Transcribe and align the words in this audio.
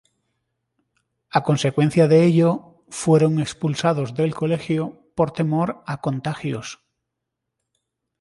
A 1.37 1.39
consecuencia 1.49 2.07
de 2.07 2.25
ello, 2.25 2.81
fueron 2.89 3.39
expulsados 3.39 4.15
del 4.15 4.33
colegio 4.33 5.05
por 5.13 5.29
temor 5.31 5.83
a 5.85 6.01
contagios. 6.01 6.79